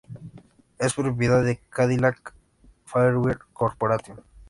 Es 0.79 0.95
propiedad 0.95 1.43
de 1.43 1.61
Cadillac 1.69 2.33
Fairview 2.87 3.37
Corporation. 3.53 4.17